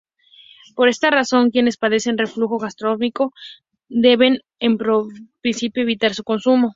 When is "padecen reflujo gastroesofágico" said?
1.77-3.33